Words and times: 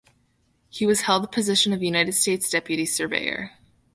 He 0.67 0.87
was 0.87 1.01
held 1.01 1.21
the 1.21 1.27
position 1.27 1.73
of 1.73 1.83
United 1.83 2.13
States 2.13 2.49
Deputy 2.49 2.87
Surveyor. 2.87 3.51